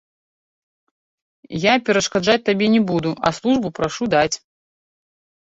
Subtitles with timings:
[1.65, 4.35] Я перашкаджаць табе не буду, а службу прашу даць.